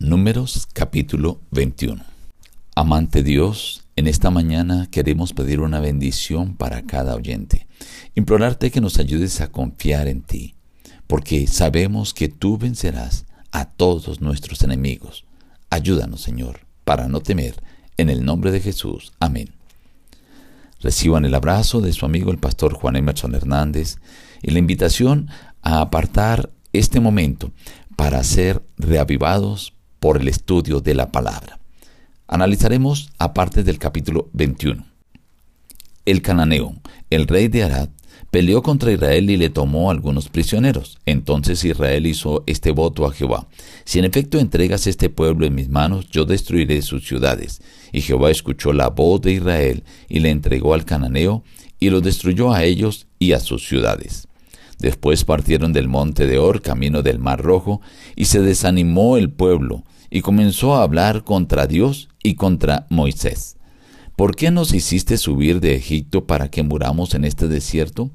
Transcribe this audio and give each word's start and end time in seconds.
Números 0.00 0.68
capítulo 0.72 1.40
21. 1.50 2.00
Amante 2.76 3.24
Dios, 3.24 3.82
en 3.96 4.06
esta 4.06 4.30
mañana 4.30 4.86
queremos 4.92 5.32
pedir 5.32 5.58
una 5.58 5.80
bendición 5.80 6.54
para 6.54 6.82
cada 6.82 7.16
oyente. 7.16 7.66
Implorarte 8.14 8.70
que 8.70 8.80
nos 8.80 9.00
ayudes 9.00 9.40
a 9.40 9.50
confiar 9.50 10.06
en 10.06 10.22
ti, 10.22 10.54
porque 11.08 11.48
sabemos 11.48 12.14
que 12.14 12.28
tú 12.28 12.58
vencerás 12.58 13.26
a 13.50 13.64
todos 13.64 14.20
nuestros 14.20 14.62
enemigos. 14.62 15.24
Ayúdanos, 15.68 16.20
Señor, 16.20 16.60
para 16.84 17.08
no 17.08 17.18
temer. 17.20 17.60
En 17.96 18.08
el 18.08 18.24
nombre 18.24 18.52
de 18.52 18.60
Jesús. 18.60 19.12
Amén. 19.18 19.50
Reciban 20.80 21.24
el 21.24 21.34
abrazo 21.34 21.80
de 21.80 21.92
su 21.92 22.06
amigo 22.06 22.30
el 22.30 22.38
pastor 22.38 22.72
Juan 22.72 22.94
Emerson 22.94 23.34
Hernández 23.34 23.96
y 24.42 24.52
la 24.52 24.60
invitación 24.60 25.28
a 25.60 25.80
apartar 25.80 26.52
este 26.72 27.00
momento 27.00 27.50
para 27.96 28.22
ser 28.22 28.62
reavivados 28.76 29.74
por 30.00 30.20
el 30.20 30.28
estudio 30.28 30.80
de 30.80 30.94
la 30.94 31.10
palabra. 31.10 31.58
Analizaremos 32.26 33.10
aparte 33.18 33.62
del 33.62 33.78
capítulo 33.78 34.28
21. 34.32 34.84
El 36.04 36.22
cananeo, 36.22 36.74
el 37.10 37.26
rey 37.26 37.48
de 37.48 37.64
Arad, 37.64 37.88
peleó 38.30 38.62
contra 38.62 38.92
Israel 38.92 39.30
y 39.30 39.36
le 39.36 39.50
tomó 39.50 39.90
algunos 39.90 40.28
prisioneros. 40.28 40.98
Entonces 41.06 41.64
Israel 41.64 42.06
hizo 42.06 42.44
este 42.46 42.70
voto 42.70 43.06
a 43.06 43.12
Jehová. 43.12 43.48
Si 43.84 43.98
en 43.98 44.04
efecto 44.04 44.38
entregas 44.38 44.86
este 44.86 45.08
pueblo 45.08 45.46
en 45.46 45.54
mis 45.54 45.68
manos, 45.68 46.08
yo 46.10 46.24
destruiré 46.24 46.82
sus 46.82 47.06
ciudades. 47.06 47.62
Y 47.92 48.02
Jehová 48.02 48.30
escuchó 48.30 48.72
la 48.72 48.90
voz 48.90 49.22
de 49.22 49.32
Israel 49.32 49.84
y 50.08 50.20
le 50.20 50.30
entregó 50.30 50.74
al 50.74 50.84
cananeo 50.84 51.42
y 51.80 51.90
lo 51.90 52.00
destruyó 52.00 52.52
a 52.52 52.64
ellos 52.64 53.06
y 53.18 53.32
a 53.32 53.40
sus 53.40 53.66
ciudades. 53.66 54.28
Después 54.78 55.24
partieron 55.24 55.72
del 55.72 55.88
monte 55.88 56.26
de 56.26 56.38
Or, 56.38 56.62
camino 56.62 57.02
del 57.02 57.18
Mar 57.18 57.42
Rojo, 57.42 57.80
y 58.14 58.26
se 58.26 58.40
desanimó 58.40 59.16
el 59.16 59.30
pueblo, 59.30 59.84
y 60.10 60.20
comenzó 60.20 60.76
a 60.76 60.82
hablar 60.82 61.24
contra 61.24 61.66
Dios 61.66 62.08
y 62.22 62.34
contra 62.34 62.86
Moisés. 62.88 63.56
¿Por 64.16 64.34
qué 64.34 64.50
nos 64.50 64.72
hiciste 64.72 65.16
subir 65.16 65.60
de 65.60 65.74
Egipto 65.74 66.26
para 66.26 66.50
que 66.50 66.62
muramos 66.62 67.14
en 67.14 67.24
este 67.24 67.48
desierto? 67.48 68.10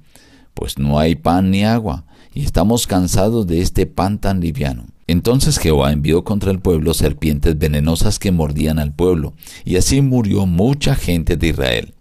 Pues 0.53 0.77
no 0.77 0.99
hay 0.99 1.15
pan 1.15 1.51
ni 1.51 1.63
agua, 1.65 2.05
y 2.33 2.43
estamos 2.43 2.87
cansados 2.87 3.45
de 3.47 3.61
este 3.61 3.85
pan 3.85 4.19
tan 4.19 4.39
liviano. 4.39 4.85
Entonces 5.07 5.57
Jehová 5.59 5.91
envió 5.91 6.23
contra 6.23 6.51
el 6.51 6.59
pueblo 6.59 6.93
serpientes 6.93 7.57
venenosas 7.57 8.19
que 8.19 8.31
mordían 8.31 8.79
al 8.79 8.93
pueblo, 8.93 9.33
y 9.65 9.75
así 9.75 10.01
murió 10.01 10.45
mucha 10.45 10.95
gente 10.95 11.35
de 11.35 11.47
Israel. 11.49 11.93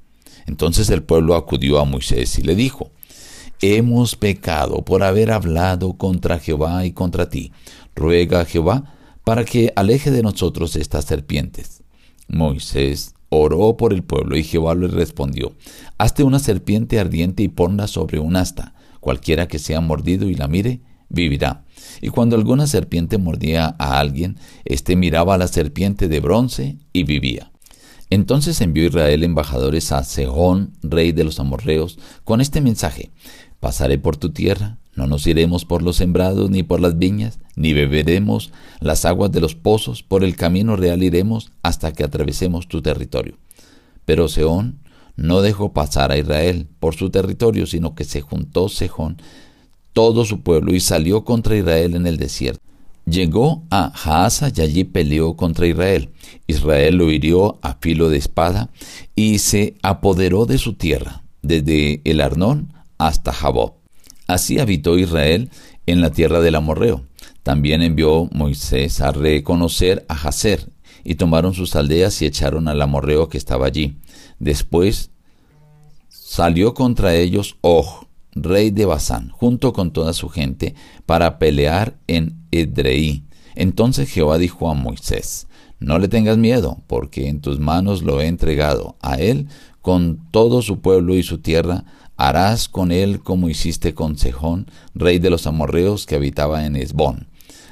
Entonces 0.47 0.89
el 0.91 1.03
pueblo 1.03 1.35
acudió 1.35 1.81
a 1.81 1.85
Moisés 1.85 2.39
y 2.39 2.43
le 2.43 2.55
dijo, 2.55 2.93
Hemos 3.65 4.17
pecado 4.17 4.85
por 4.85 5.05
haber 5.05 5.31
hablado 5.31 5.93
contra 5.93 6.41
Jehová 6.41 6.85
y 6.85 6.91
contra 6.91 7.31
ti. 7.31 7.53
Ruega 7.95 8.41
a 8.41 8.45
Jehová 8.45 8.93
para 9.23 9.45
que 9.45 9.73
aleje 9.77 10.11
de 10.11 10.25
nosotros 10.25 10.75
estas 10.75 11.05
serpientes. 11.05 11.85
Moisés 12.27 13.15
oró 13.29 13.77
por 13.77 13.93
el 13.93 14.03
pueblo 14.03 14.37
y 14.37 14.43
Jehová 14.43 14.75
le 14.75 14.89
respondió, 14.89 15.53
Hazte 15.97 16.25
una 16.25 16.41
serpiente 16.41 16.99
ardiente 16.99 17.45
y 17.45 17.49
ponla 17.49 17.87
sobre 17.87 18.19
un 18.19 18.35
asta. 18.35 18.75
Cualquiera 18.99 19.47
que 19.47 19.61
sea 19.61 19.81
mordido 19.81 20.29
y 20.29 20.35
la 20.35 20.49
mire, 20.49 20.81
vivirá. 21.09 21.65
Y 22.01 22.09
cuando 22.09 22.35
alguna 22.35 22.67
serpiente 22.67 23.17
mordía 23.17 23.77
a 23.79 24.01
alguien, 24.01 24.39
éste 24.65 24.97
miraba 24.97 25.35
a 25.35 25.39
la 25.39 25.47
serpiente 25.47 26.09
de 26.09 26.19
bronce 26.19 26.79
y 26.93 27.05
vivía. 27.05 27.53
Entonces 28.11 28.61
envió 28.61 28.87
Israel 28.87 29.25
embajadores 29.25 29.91
a 29.93 30.05
Sehón, 30.05 30.73
rey 30.83 31.13
de 31.13 31.25
los 31.25 31.41
amorreos, 31.41 31.99
con 32.25 32.43
este 32.43 32.61
mensaje, 32.61 33.11
Pasaré 33.63 33.97
por 33.97 34.17
tu 34.17 34.31
tierra, 34.31 34.79
no 34.97 35.07
nos 35.07 35.25
iremos 35.29 35.65
por 35.65 35.83
los 35.83 35.95
sembrados 35.95 36.51
ni 36.51 36.65
por 36.65 36.81
las 36.81 36.99
viñas, 36.99 37.39
ni 37.55 37.73
beberemos 37.73 38.51
las 38.81 39.05
aguas 39.05 39.31
de 39.31 39.41
los 39.41 39.55
pozos, 39.55 40.03
por 40.03 40.25
el 40.25 40.35
camino 40.35 40.75
real 40.75 41.05
iremos 41.05 41.53
hasta 41.63 41.93
que 41.93 42.03
atravesemos 42.03 42.67
tu 42.67 42.83
territorio. 42.83 43.37
Pero 44.05 44.27
Seón 44.27 44.81
no 45.15 45.43
dejó 45.43 45.73
pasar 45.73 46.11
a 46.11 46.19
Israel 46.19 46.67
por 46.81 46.97
su 46.97 47.11
territorio, 47.11 47.69
sino 47.69 47.95
que 47.95 48.03
se 48.03 48.21
juntó 48.21 48.69
Sejón, 48.69 49.23
todo 49.93 50.25
su 50.25 50.41
pueblo, 50.41 50.75
y 50.75 50.81
salió 50.81 51.25
contra 51.25 51.57
Israel 51.57 51.95
en 51.95 52.09
el 52.09 52.17
desierto. 52.17 52.61
Llegó 53.07 53.63
a 53.71 53.93
Haasa 53.95 54.51
y 54.53 54.61
allí 54.61 54.83
peleó 54.83 55.37
contra 55.37 55.69
Israel. 55.69 56.09
Israel 56.49 56.97
lo 56.97 57.13
hirió 57.13 57.61
a 57.63 57.75
filo 57.75 58.09
de 58.09 58.17
espada 58.17 58.71
y 59.15 59.39
se 59.39 59.77
apoderó 59.83 60.47
de 60.47 60.59
su 60.59 60.73
tierra, 60.73 61.23
desde 61.43 62.01
el 62.03 62.21
Arnón 62.21 62.82
hasta 63.07 63.33
Jabob. 63.33 63.75
Así 64.27 64.59
habitó 64.59 64.99
Israel 64.99 65.51
en 65.87 66.01
la 66.01 66.11
tierra 66.11 66.41
del 66.41 66.55
amorreo. 66.55 67.05
También 67.43 67.83
envió 67.83 68.29
Moisés 68.33 69.01
a 69.01 69.13
reconocer 69.13 70.05
a 70.09 70.15
Jazer, 70.15 70.71
y 71.05 71.17
tomaron 71.17 71.55
sus 71.55 71.75
aldeas 71.77 72.21
y 72.23 72.27
echaron 72.27 72.69
al 72.69 72.81
amorreo 72.81 73.29
que 73.29 73.39
estaba 73.39 73.67
allí. 73.67 73.97
Después 74.39 75.11
salió 76.09 76.75
contra 76.75 77.15
ellos 77.15 77.57
Og, 77.61 78.07
rey 78.35 78.71
de 78.71 78.87
Basán, 78.87 79.31
junto 79.31 79.73
con 79.73 79.93
toda 79.93 80.13
su 80.13 80.29
gente, 80.29 80.75
para 81.05 81.39
pelear 81.39 81.99
en 82.07 82.47
Edrei. 82.51 83.25
Entonces 83.55 84.09
Jehová 84.11 84.39
dijo 84.39 84.71
a 84.71 84.75
Moisés, 84.75 85.49
No 85.81 85.99
le 85.99 86.09
tengas 86.09 86.39
miedo, 86.39 86.79
porque 86.87 87.29
en 87.29 87.41
tus 87.41 87.59
manos 87.59 88.03
lo 88.03 88.21
he 88.21 88.27
entregado, 88.27 88.97
a 89.03 89.17
él 89.17 89.49
con 89.81 90.21
todo 90.31 90.63
su 90.63 90.81
pueblo 90.81 91.17
y 91.17 91.25
su 91.25 91.39
tierra, 91.39 91.85
harás 92.17 92.69
con 92.69 92.93
él 92.93 93.21
como 93.21 93.49
hiciste 93.49 93.95
con 93.95 94.17
Sejón, 94.19 94.67
rey 94.95 95.19
de 95.19 95.31
los 95.31 95.47
amorreos 95.47 96.07
que 96.07 96.15
habitaba 96.15 96.67
en 96.67 96.77
Esbón. 96.77 97.29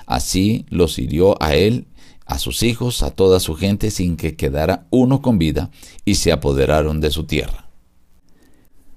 Así 0.06 0.66
los 0.70 0.98
hirió 0.98 1.40
a 1.42 1.54
él, 1.54 1.86
a 2.26 2.38
sus 2.38 2.62
hijos, 2.62 3.02
a 3.02 3.10
toda 3.10 3.40
su 3.40 3.54
gente, 3.54 3.90
sin 3.90 4.16
que 4.16 4.36
quedara 4.36 4.86
uno 4.90 5.22
con 5.22 5.38
vida, 5.38 5.70
y 6.04 6.16
se 6.16 6.32
apoderaron 6.32 7.00
de 7.00 7.10
su 7.10 7.24
tierra. 7.24 7.68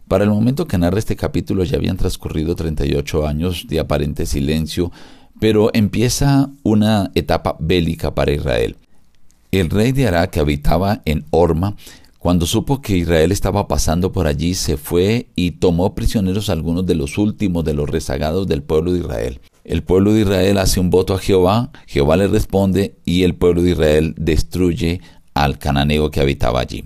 Para 0.07 0.23
el 0.23 0.29
momento 0.29 0.67
que 0.67 0.77
narra 0.77 0.99
este 0.99 1.15
capítulo 1.15 1.63
ya 1.63 1.77
habían 1.77 1.97
transcurrido 1.97 2.55
38 2.55 3.27
años 3.27 3.65
de 3.67 3.79
aparente 3.79 4.25
silencio, 4.25 4.91
pero 5.39 5.71
empieza 5.73 6.51
una 6.63 7.11
etapa 7.15 7.55
bélica 7.59 8.13
para 8.13 8.31
Israel. 8.31 8.77
El 9.51 9.69
rey 9.69 9.91
de 9.91 10.07
Ará, 10.07 10.27
que 10.27 10.39
habitaba 10.39 11.01
en 11.05 11.25
Orma, 11.29 11.75
cuando 12.23 12.45
supo 12.45 12.79
que 12.79 12.95
Israel 12.95 13.33
estaba 13.33 13.67
pasando 13.67 14.13
por 14.13 14.27
allí, 14.27 14.53
se 14.53 14.77
fue 14.77 15.27
y 15.35 15.51
tomó 15.51 15.93
prisioneros 15.93 16.49
algunos 16.49 16.85
de 16.85 16.95
los 16.95 17.17
últimos 17.17 17.65
de 17.65 17.73
los 17.73 17.89
rezagados 17.89 18.47
del 18.47 18.63
pueblo 18.63 18.93
de 18.93 18.99
Israel. 18.99 19.41
El 19.65 19.83
pueblo 19.83 20.13
de 20.13 20.21
Israel 20.21 20.57
hace 20.57 20.79
un 20.79 20.89
voto 20.89 21.15
a 21.15 21.19
Jehová, 21.19 21.71
Jehová 21.85 22.15
le 22.15 22.29
responde 22.29 22.95
y 23.03 23.23
el 23.23 23.35
pueblo 23.35 23.61
de 23.61 23.71
Israel 23.71 24.15
destruye 24.17 25.01
al 25.33 25.57
cananeo 25.57 26.11
que 26.11 26.21
habitaba 26.21 26.61
allí. 26.61 26.85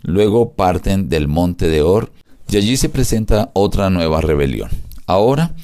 Luego 0.00 0.54
parten 0.54 1.10
del 1.10 1.28
monte 1.28 1.68
de 1.68 1.82
Or 1.82 2.10
y 2.48 2.56
allí 2.56 2.78
se 2.78 2.88
presenta 2.88 3.50
otra 3.52 3.90
nueva 3.90 4.22
rebelión. 4.22 4.70
Ahora 5.06 5.54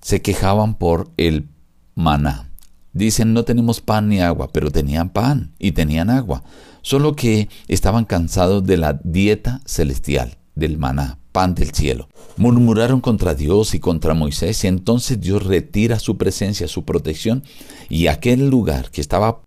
se 0.00 0.22
quejaban 0.22 0.76
por 0.76 1.10
el 1.18 1.44
maná. 1.94 2.48
Dicen 2.96 3.34
no 3.34 3.44
tenemos 3.44 3.82
pan 3.82 4.08
ni 4.08 4.22
agua, 4.22 4.48
pero 4.50 4.70
tenían 4.70 5.10
pan 5.10 5.52
y 5.58 5.72
tenían 5.72 6.08
agua 6.08 6.42
solo 6.80 7.14
que 7.14 7.50
estaban 7.68 8.06
cansados 8.06 8.64
de 8.64 8.78
la 8.78 8.98
dieta 9.04 9.60
celestial, 9.66 10.38
del 10.54 10.78
maná, 10.78 11.18
pan 11.30 11.54
del 11.54 11.72
cielo. 11.72 12.08
Murmuraron 12.38 13.02
contra 13.02 13.34
Dios 13.34 13.74
y 13.74 13.80
contra 13.80 14.14
Moisés 14.14 14.64
y 14.64 14.68
entonces 14.68 15.20
Dios 15.20 15.44
retira 15.44 15.98
su 15.98 16.16
presencia, 16.16 16.68
su 16.68 16.86
protección 16.86 17.42
y 17.90 18.06
aquel 18.06 18.48
lugar 18.48 18.90
que 18.90 19.02
estaba 19.02 19.42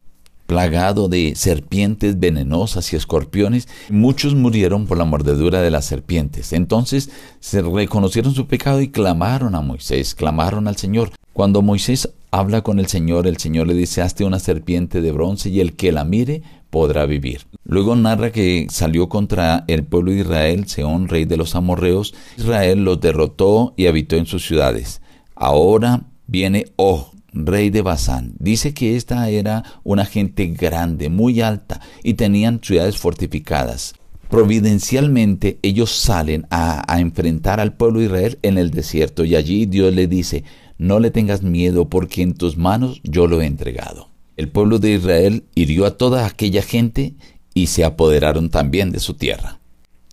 plagado 0.46 1.10
de 1.10 1.34
serpientes 1.36 2.20
venenosas 2.20 2.94
y 2.94 2.98
escorpiones, 2.98 3.68
muchos 3.90 4.36
murieron 4.36 4.86
por 4.86 5.00
la 5.00 5.06
mordedura 5.06 5.62
de 5.62 5.72
las 5.72 5.86
serpientes. 5.86 6.54
Entonces 6.54 7.10
se 7.40 7.64
reconocieron 7.64 8.36
su 8.36 8.46
pecado 8.46 8.80
y 8.82 8.90
clamaron 8.90 9.56
a 9.56 9.62
Moisés, 9.62 10.14
clamaron 10.14 10.68
al 10.68 10.78
Señor. 10.78 11.12
Cuando 11.40 11.62
Moisés 11.62 12.10
habla 12.32 12.64
con 12.64 12.80
el 12.80 12.88
Señor, 12.88 13.26
el 13.26 13.38
Señor 13.38 13.68
le 13.68 13.74
dice, 13.74 14.02
hazte 14.02 14.26
una 14.26 14.40
serpiente 14.40 15.00
de 15.00 15.14
bronce 15.14 15.48
y 15.48 15.62
el 15.62 15.78
que 15.78 15.94
la 15.94 16.04
mire 16.04 16.44
podrá 16.70 17.06
vivir. 17.06 17.44
Luego 17.64 17.96
narra 17.96 18.34
que 18.34 18.68
salió 18.70 19.08
contra 19.08 19.64
el 19.70 19.86
pueblo 19.86 20.12
de 20.12 20.20
Israel, 20.20 20.68
Seón, 20.68 21.08
rey 21.08 21.24
de 21.24 21.38
los 21.38 21.56
amorreos. 21.56 22.14
Israel 22.38 22.84
los 22.84 23.00
derrotó 23.00 23.74
y 23.78 23.88
habitó 23.88 24.18
en 24.18 24.26
sus 24.26 24.46
ciudades. 24.46 25.02
Ahora 25.34 26.08
viene 26.28 26.74
Oh, 26.76 27.10
rey 27.32 27.70
de 27.70 27.84
Basán. 27.84 28.34
Dice 28.38 28.74
que 28.74 28.98
esta 28.98 29.30
era 29.30 29.64
una 29.86 30.04
gente 30.04 30.46
grande, 30.48 31.08
muy 31.08 31.40
alta, 31.40 31.80
y 32.04 32.16
tenían 32.16 32.60
ciudades 32.62 32.98
fortificadas. 32.98 33.94
Providencialmente 34.30 35.58
ellos 35.62 35.90
salen 35.90 36.48
a, 36.52 36.84
a, 36.94 37.00
enfrentar 37.00 37.62
al 37.62 37.74
pueblo 37.74 38.00
de 38.00 38.08
Israel 38.08 38.40
en 38.42 38.58
el 38.58 38.70
desierto 38.72 39.24
y 39.24 39.36
allí 39.36 39.66
Dios 39.66 39.92
le 39.96 40.06
dice, 40.06 40.44
no 40.80 41.00
le 41.00 41.12
tengas 41.12 41.44
miedo 41.44 41.90
porque 41.90 42.24
en 42.24 42.34
tus 42.34 42.58
manos 42.58 43.02
yo 43.04 43.28
lo 43.28 43.42
he 43.42 43.46
entregado. 43.46 44.10
El 44.38 44.50
pueblo 44.50 44.80
de 44.80 44.94
Israel 44.94 45.44
hirió 45.54 45.86
a 45.86 45.98
toda 45.98 46.26
aquella 46.26 46.64
gente 46.64 47.14
y 47.54 47.68
se 47.68 47.84
apoderaron 47.84 48.50
también 48.50 48.92
de 48.92 49.00
su 49.00 49.14
tierra. 49.14 49.60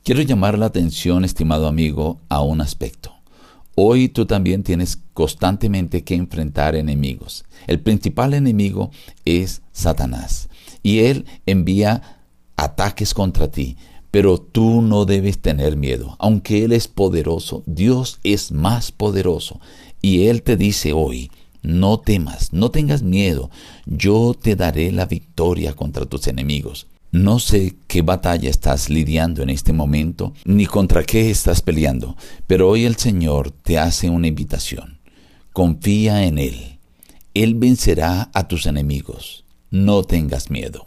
Quiero 0.02 0.22
llamar 0.22 0.58
la 0.58 0.66
atención, 0.66 1.24
estimado 1.24 1.68
amigo, 1.68 2.20
a 2.28 2.42
un 2.42 2.60
aspecto. 2.60 3.12
Hoy 3.76 4.08
tú 4.08 4.26
también 4.26 4.64
tienes 4.64 4.98
constantemente 5.14 6.02
que 6.02 6.14
enfrentar 6.14 6.74
enemigos. 6.74 7.44
El 7.66 7.80
principal 7.80 8.34
enemigo 8.34 8.90
es 9.24 9.62
Satanás 9.70 10.48
y 10.82 11.00
él 11.00 11.26
envía 11.46 12.18
ataques 12.56 13.14
contra 13.14 13.50
ti. 13.50 13.76
Pero 14.16 14.38
tú 14.38 14.80
no 14.80 15.04
debes 15.04 15.40
tener 15.40 15.76
miedo. 15.76 16.16
Aunque 16.18 16.64
Él 16.64 16.72
es 16.72 16.88
poderoso, 16.88 17.62
Dios 17.66 18.18
es 18.24 18.50
más 18.50 18.90
poderoso. 18.90 19.60
Y 20.00 20.28
Él 20.28 20.42
te 20.42 20.56
dice 20.56 20.94
hoy, 20.94 21.30
no 21.60 22.00
temas, 22.00 22.54
no 22.54 22.70
tengas 22.70 23.02
miedo, 23.02 23.50
yo 23.84 24.32
te 24.32 24.56
daré 24.56 24.90
la 24.90 25.04
victoria 25.04 25.74
contra 25.74 26.06
tus 26.06 26.28
enemigos. 26.28 26.86
No 27.12 27.38
sé 27.38 27.76
qué 27.88 28.00
batalla 28.00 28.48
estás 28.48 28.88
lidiando 28.88 29.42
en 29.42 29.50
este 29.50 29.74
momento, 29.74 30.32
ni 30.46 30.64
contra 30.64 31.04
qué 31.04 31.28
estás 31.28 31.60
peleando, 31.60 32.16
pero 32.46 32.70
hoy 32.70 32.86
el 32.86 32.96
Señor 32.96 33.50
te 33.50 33.78
hace 33.78 34.08
una 34.08 34.28
invitación. 34.28 34.98
Confía 35.52 36.24
en 36.24 36.38
Él. 36.38 36.78
Él 37.34 37.54
vencerá 37.54 38.30
a 38.32 38.48
tus 38.48 38.64
enemigos. 38.64 39.44
No 39.70 40.04
tengas 40.04 40.50
miedo. 40.50 40.86